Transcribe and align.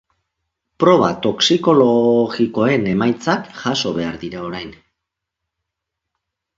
Proba 0.83 1.09
toxikologikoen 1.25 2.89
emaitzak 2.95 3.47
jaso 3.61 3.95
behar 4.01 4.21
dira 4.27 4.45
orain. 4.51 4.77